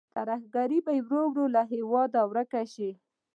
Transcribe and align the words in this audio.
ترهګري 0.15 0.79
به 0.85 0.93
ورو 1.07 1.21
ورو 1.31 1.45
له 1.55 1.61
هېواده 1.73 2.21
ورکه 2.31 2.61
شي. 2.73 2.89